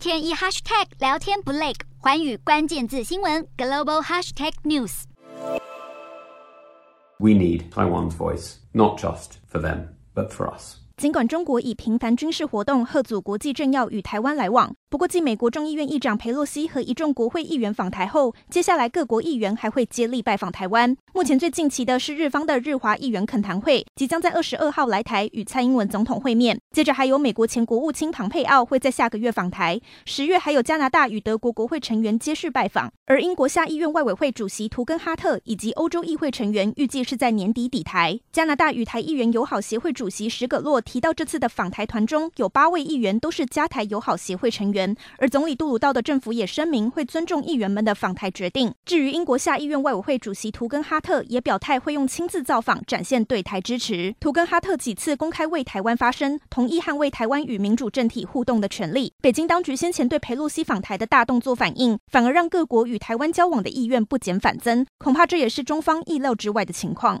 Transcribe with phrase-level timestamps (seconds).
[0.00, 5.02] 天一 hashtag 聊天不累，环宇关键字新闻 global hashtag news。
[7.18, 10.76] We need Taiwan's voice, not just for them, but for us.
[10.96, 20.96] 尽管中国以频繁军事活动贺阻国际政要与台湾来往，不过继美国众议院议长裴洛西和一众国会议员访台后，接下来各国议员还会接力拜访台湾。
[21.14, 26.58] 目前最近期的是日方的日华议员恳谈会，即将在二十二号来台与蔡英文总统会面。
[26.72, 38.18] 接着还有美国前国务卿庞佩奥会在下个月访台，十月还有加拿大与德国国会成员接续拜访，而英国下议院外委会主席图根哈特以及欧洲议会成员预计是在年底抵台。
[38.32, 40.80] 加拿大与台议员友好协会主席史葛洛。
[40.80, 44.79] 提到这次的访台团中有八位议员都是加台友好协会成员，
[45.18, 48.72] 而总理杜鲁道的政府也声明会尊重议员们的访台决定。
[48.84, 54.14] 至于英国下议院外委会主席图根哈特也表态会用亲自造访展现对台支持。
[54.20, 59.12] 图根哈特几次公开为台湾发声，同意捍卫台湾与民主政体互动的权利。
[59.20, 67.18] 北京当局先前对裴洛西访台的大动作反应，反而让各国与台湾交往的意愿不减反增，恐怕这也是中方意料之外的情况。